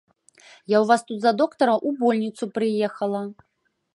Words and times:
Я 0.75 0.77
ў 0.79 0.79
вас 0.91 1.01
тут 1.09 1.19
за 1.25 1.33
доктара 1.41 1.73
ў 1.87 2.01
больніцу 2.01 2.43
прыехала. 2.55 3.21